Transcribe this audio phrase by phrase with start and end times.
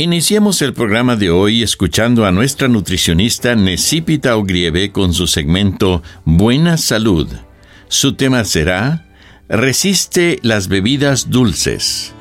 [0.00, 6.76] Iniciemos el programa de hoy escuchando a nuestra nutricionista Necipita Ogrieve con su segmento Buena
[6.76, 7.26] Salud.
[7.88, 9.08] Su tema será
[9.48, 12.12] Resiste las bebidas dulces.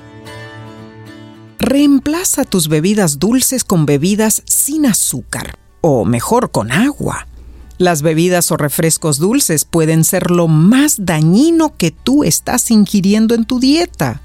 [1.59, 7.27] Reemplaza tus bebidas dulces con bebidas sin azúcar, o mejor con agua.
[7.77, 13.45] Las bebidas o refrescos dulces pueden ser lo más dañino que tú estás ingiriendo en
[13.45, 14.23] tu dieta.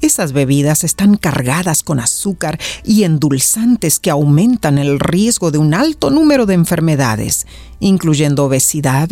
[0.00, 6.10] Esas bebidas están cargadas con azúcar y endulzantes que aumentan el riesgo de un alto
[6.10, 7.46] número de enfermedades,
[7.80, 9.08] incluyendo obesidad,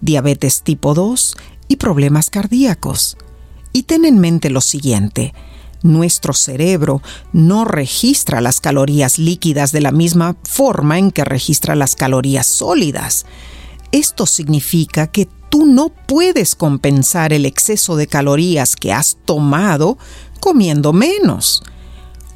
[0.00, 1.36] diabetes tipo 2
[1.68, 3.16] y problemas cardíacos.
[3.72, 5.32] Y ten en mente lo siguiente,
[5.84, 7.02] nuestro cerebro
[7.34, 13.26] no registra las calorías líquidas de la misma forma en que registra las calorías sólidas.
[13.92, 19.98] Esto significa que tú no puedes compensar el exceso de calorías que has tomado
[20.40, 21.62] comiendo menos.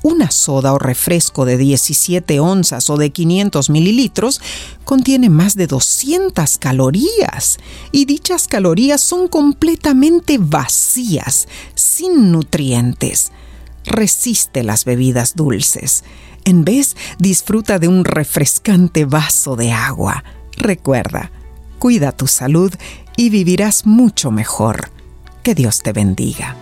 [0.05, 4.41] Una soda o refresco de 17 onzas o de 500 mililitros
[4.85, 7.59] contiene más de 200 calorías
[7.91, 13.33] y dichas calorías son completamente vacías, sin nutrientes.
[13.85, 16.05] Resiste las bebidas dulces.
[16.45, 20.23] En vez, disfruta de un refrescante vaso de agua.
[20.57, 21.33] Recuerda,
[21.81, 22.73] cuida tu salud
[23.19, 24.91] y vivirás mucho mejor.
[25.43, 26.55] Que Dios te bendiga.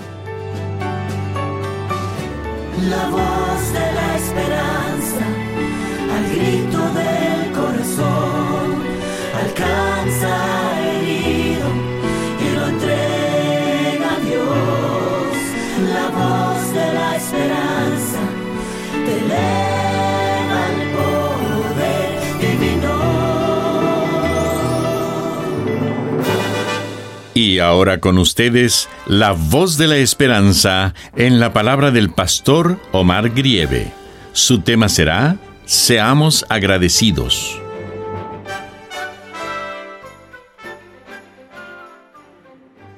[27.57, 33.31] Y ahora con ustedes, la voz de la esperanza en la palabra del pastor Omar
[33.31, 33.95] Grieve.
[34.35, 37.59] Su tema será Seamos agradecidos.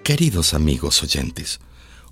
[0.03, 1.61] Queridos amigos oyentes,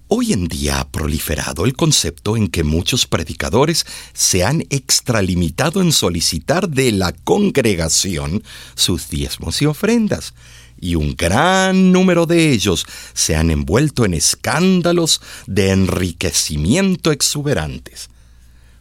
[0.07, 5.91] hoy en día ha proliferado el concepto en que muchos predicadores se han extralimitado en
[5.91, 8.45] solicitar de la congregación
[8.77, 10.33] sus diezmos y ofrendas,
[10.81, 18.09] y un gran número de ellos se han envuelto en escándalos de enriquecimiento exuberantes.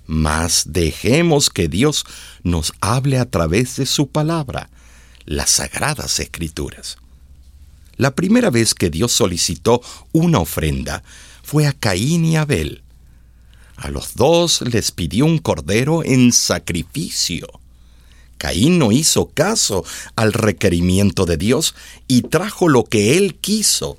[0.07, 2.05] Mas dejemos que Dios
[2.43, 4.69] nos hable a través de su palabra,
[5.25, 6.97] las sagradas escrituras.
[7.97, 9.81] La primera vez que Dios solicitó
[10.11, 11.01] una ofrenda
[11.43, 12.83] fue a Caín y Abel.
[13.77, 17.47] A los dos les pidió un cordero en sacrificio.
[18.37, 19.85] Caín no hizo caso
[20.15, 21.75] al requerimiento de Dios
[22.07, 23.97] y trajo lo que él quiso.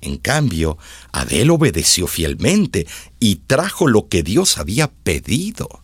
[0.00, 0.78] En cambio,
[1.12, 2.86] Abel obedeció fielmente
[3.18, 5.82] y trajo lo que Dios había pedido.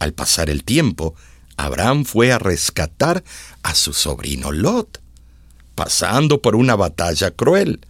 [0.00, 1.14] Al pasar el tiempo,
[1.56, 3.22] Abraham fue a rescatar
[3.62, 5.00] a su sobrino Lot,
[5.74, 7.80] pasando por una batalla cruel.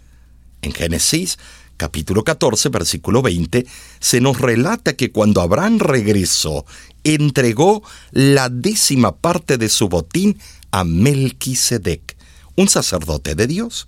[0.60, 1.38] En Génesis
[1.76, 3.66] capítulo 14, versículo 20,
[4.00, 6.64] se nos relata que cuando Abraham regresó,
[7.02, 7.82] entregó
[8.12, 10.38] la décima parte de su botín
[10.70, 12.16] a Melquisedec,
[12.56, 13.86] un sacerdote de Dios.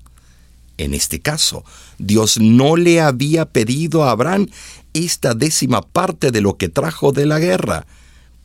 [0.78, 1.64] En este caso,
[1.98, 4.48] Dios no le había pedido a Abraham
[4.92, 7.86] esta décima parte de lo que trajo de la guerra,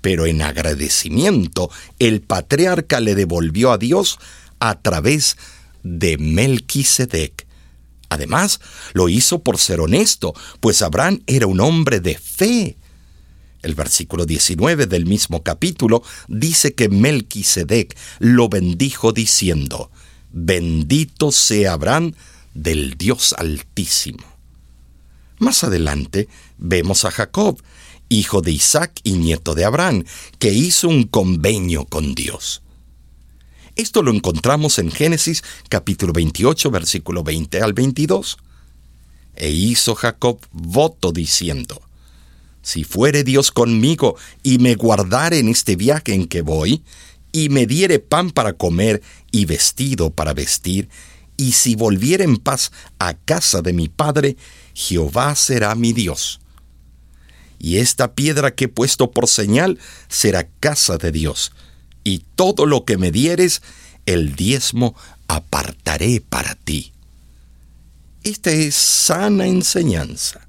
[0.01, 4.19] pero en agradecimiento el patriarca le devolvió a Dios
[4.59, 5.37] a través
[5.83, 7.45] de Melquisedec.
[8.11, 8.59] Además,
[8.91, 12.75] lo hizo por ser honesto, pues Abraham era un hombre de fe.
[13.61, 19.91] El versículo 19 del mismo capítulo dice que Melquisedec lo bendijo diciendo,
[20.33, 22.13] Bendito sea Abraham
[22.53, 24.25] del Dios Altísimo.
[25.39, 26.27] Más adelante
[26.57, 27.63] vemos a Jacob,
[28.09, 30.03] hijo de Isaac y nieto de Abraham,
[30.37, 32.61] que hizo un convenio con Dios.
[33.81, 38.38] Esto lo encontramos en Génesis capítulo 28, versículo 20 al 22.
[39.36, 41.81] E hizo Jacob voto diciendo,
[42.62, 46.83] Si fuere Dios conmigo y me guardare en este viaje en que voy,
[47.31, 49.01] y me diere pan para comer
[49.31, 50.88] y vestido para vestir,
[51.36, 54.38] y si volviere en paz a casa de mi padre,
[54.75, 56.39] Jehová será mi Dios.
[57.57, 61.51] Y esta piedra que he puesto por señal será casa de Dios,
[62.03, 63.62] y todo lo que me dieres,
[64.06, 64.95] el diezmo
[65.27, 66.94] apartaré para ti.
[68.24, 70.48] Esta es sana enseñanza.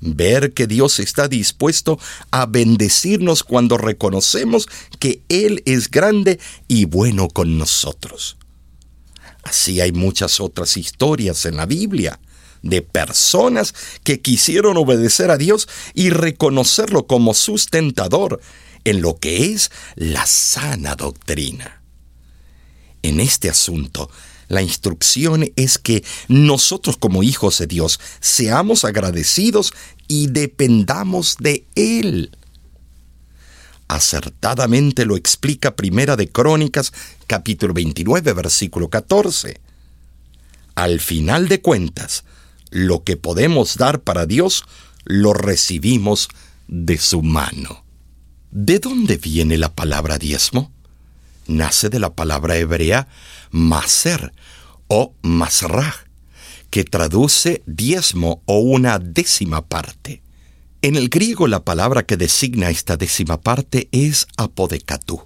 [0.00, 1.98] Ver que Dios está dispuesto
[2.30, 4.68] a bendecirnos cuando reconocemos
[4.98, 6.38] que Él es grande
[6.68, 8.36] y bueno con nosotros.
[9.42, 12.20] Así hay muchas otras historias en la Biblia
[12.62, 18.40] de personas que quisieron obedecer a Dios y reconocerlo como sustentador
[18.84, 21.82] en lo que es la sana doctrina.
[23.02, 24.10] En este asunto,
[24.48, 29.72] la instrucción es que nosotros como hijos de Dios seamos agradecidos
[30.08, 32.36] y dependamos de Él.
[33.88, 36.92] Acertadamente lo explica Primera de Crónicas,
[37.26, 39.60] capítulo 29, versículo 14.
[40.74, 42.24] Al final de cuentas,
[42.70, 44.64] lo que podemos dar para Dios,
[45.04, 46.28] lo recibimos
[46.66, 47.83] de su mano.
[48.56, 50.70] ¿De dónde viene la palabra diezmo?
[51.48, 53.08] Nace de la palabra hebrea
[53.50, 54.32] maser
[54.86, 55.92] o masrah,
[56.70, 60.22] que traduce diezmo o una décima parte.
[60.82, 65.20] En el griego la palabra que designa esta décima parte es apodecatú.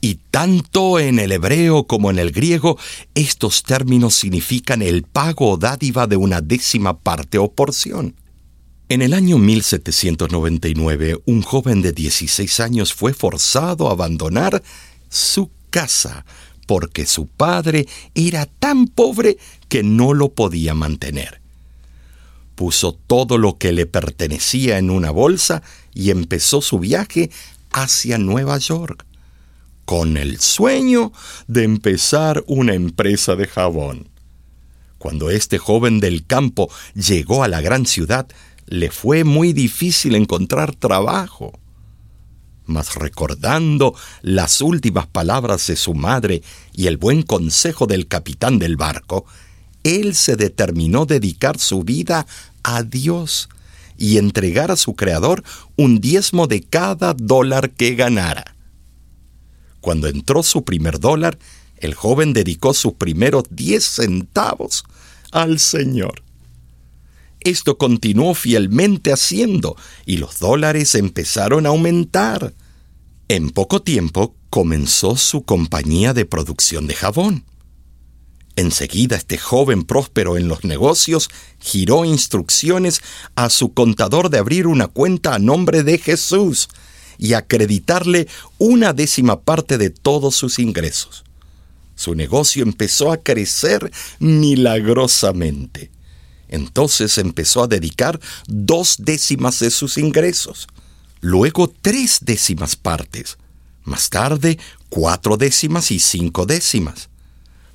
[0.00, 2.80] Y tanto en el hebreo como en el griego,
[3.14, 8.16] estos términos significan el pago o dádiva de una décima parte o porción.
[8.94, 14.62] En el año 1799, un joven de 16 años fue forzado a abandonar
[15.08, 16.24] su casa
[16.68, 19.36] porque su padre era tan pobre
[19.68, 21.40] que no lo podía mantener
[22.54, 27.32] puso todo lo que le pertenecía en una bolsa y empezó su viaje
[27.72, 29.04] hacia Nueva York,
[29.86, 31.12] con el sueño
[31.48, 34.08] de empezar una empresa de jabón.
[34.98, 38.28] Cuando este joven del campo llegó a la gran ciudad,
[38.66, 41.58] le fue muy difícil encontrar trabajo.
[42.66, 48.76] Mas recordando las últimas palabras de su madre y el buen consejo del capitán del
[48.76, 49.26] barco,
[49.82, 52.26] él se determinó dedicar su vida
[52.62, 53.50] a Dios
[53.98, 55.44] y entregar a su Creador
[55.76, 58.56] un diezmo de cada dólar que ganara.
[59.80, 61.38] Cuando entró su primer dólar,
[61.76, 64.84] el joven dedicó sus primeros diez centavos
[65.30, 66.23] al Señor.
[67.44, 69.76] Esto continuó fielmente haciendo
[70.06, 72.54] y los dólares empezaron a aumentar.
[73.28, 77.44] En poco tiempo comenzó su compañía de producción de jabón.
[78.56, 81.28] Enseguida este joven próspero en los negocios
[81.60, 83.02] giró instrucciones
[83.34, 86.68] a su contador de abrir una cuenta a nombre de Jesús
[87.18, 88.26] y acreditarle
[88.58, 91.24] una décima parte de todos sus ingresos.
[91.94, 95.93] Su negocio empezó a crecer milagrosamente.
[96.48, 100.68] Entonces empezó a dedicar dos décimas de sus ingresos,
[101.20, 103.38] luego tres décimas partes,
[103.84, 104.58] más tarde
[104.88, 107.08] cuatro décimas y cinco décimas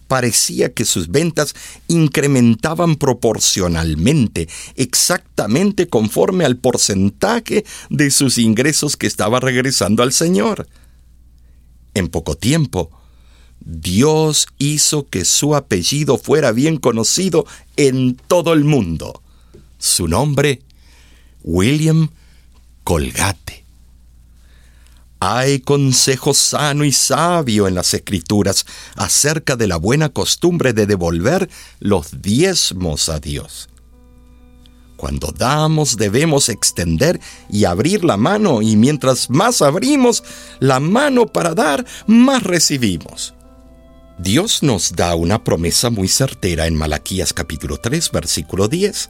[0.10, 1.56] parecía que sus ventas
[1.88, 10.68] incrementaban proporcionalmente, exactamente conforme al porcentaje de sus ingresos que estaba regresando al Señor.
[11.94, 12.90] En poco tiempo,
[13.62, 17.46] Dios hizo que su apellido fuera bien conocido
[17.78, 19.22] en todo el mundo.
[19.78, 20.62] Su nombre,
[21.44, 22.10] William
[22.84, 23.66] Colgate.
[25.22, 31.50] Hay consejo sano y sabio en las escrituras acerca de la buena costumbre de devolver
[31.80, 33.70] los diezmos a Dios.
[34.96, 40.24] Cuando damos debemos extender y abrir la mano y mientras más abrimos
[40.60, 43.34] la mano para dar, más recibimos.
[44.22, 49.10] Dios nos da una promesa muy certera en Malaquías capítulo 3 versículo 10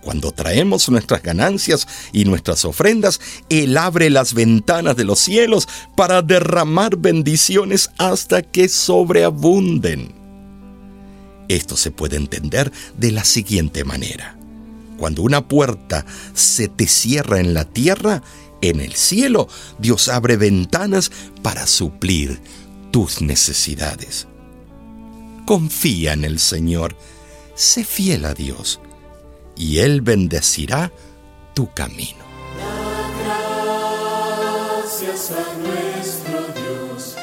[0.00, 6.20] cuando traemos nuestras ganancias y nuestras ofrendas, Él abre las ventanas de los cielos para
[6.20, 10.12] derramar bendiciones hasta que sobreabunden.
[11.48, 14.36] Esto se puede entender de la siguiente manera.
[14.98, 18.22] Cuando una puerta se te cierra en la tierra,
[18.60, 19.48] en el cielo
[19.78, 21.10] Dios abre ventanas
[21.42, 22.40] para suplir
[22.94, 24.28] tus necesidades.
[25.46, 26.96] Confía en el Señor,
[27.56, 28.78] sé fiel a Dios,
[29.56, 30.92] y Él bendecirá
[31.54, 32.24] tu camino.
[34.80, 37.16] gracias a nuestro Dios,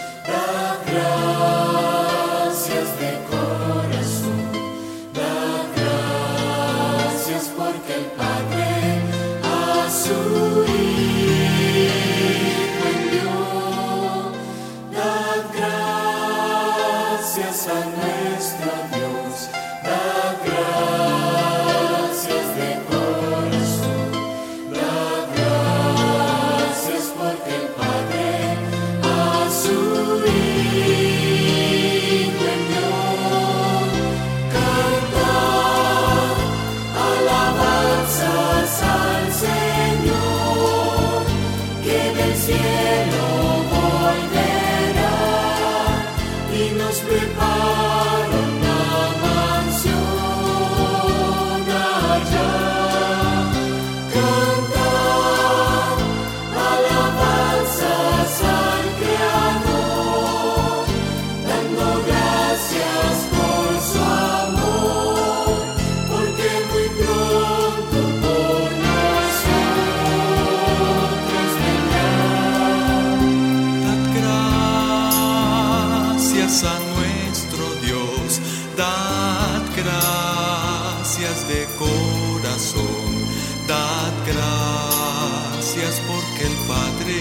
[83.71, 87.19] dad gracias porque el Padre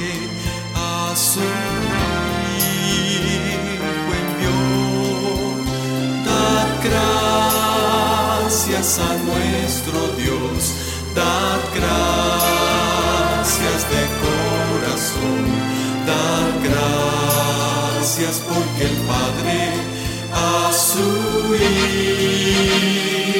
[0.75, 0.77] a
[1.15, 1.45] su
[2.61, 4.59] Hijo envió.
[6.29, 10.59] Dad gracias a nuestro Dios,
[11.15, 15.43] dad gracias de corazón,
[16.11, 19.59] dad gracias porque el Padre
[20.33, 20.35] a
[20.89, 21.09] su
[21.55, 23.40] Hijo